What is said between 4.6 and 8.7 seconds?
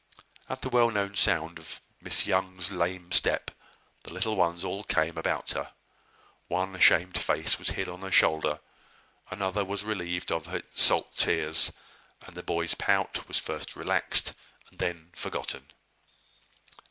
all came about her. One ashamed face was hid on her shoulder;